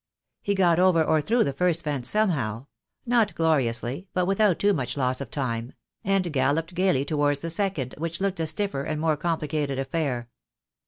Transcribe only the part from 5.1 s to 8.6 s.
of time; and gal loped gaily towards the second, which looked a